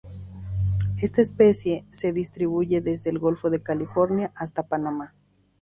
Esta 0.99 1.21
especie 1.21 1.85
se 1.91 2.11
distribuye 2.11 2.81
desde 2.81 3.11
el 3.11 3.19
Golfo 3.19 3.51
de 3.51 3.61
California, 3.61 4.31
hasta 4.35 4.63
Panamá. 4.67 5.13